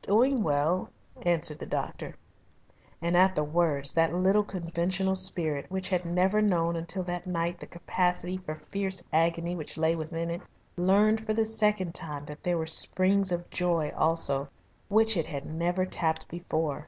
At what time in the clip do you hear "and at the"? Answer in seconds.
3.00-3.42